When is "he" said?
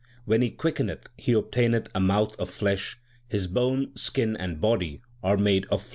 0.41-0.49, 1.15-1.33